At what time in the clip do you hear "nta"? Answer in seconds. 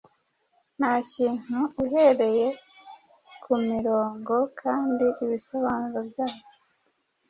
0.77-0.93